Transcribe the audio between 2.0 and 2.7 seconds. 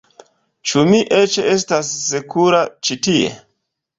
sekura